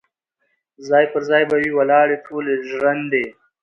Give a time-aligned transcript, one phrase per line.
[0.87, 3.25] ځاي پر ځای به وي ولاړي ټولي ژرندي